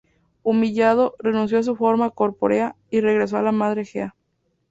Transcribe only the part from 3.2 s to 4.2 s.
a la madre Gea.